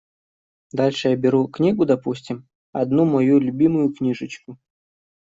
Дальше 0.71 1.09
я 1.09 1.15
беру 1.15 1.47
книгу, 1.47 1.85
допустим, 1.85 2.47
одну 2.71 3.05
мою 3.05 3.39
любимую 3.39 3.93
книжечку. 3.93 4.57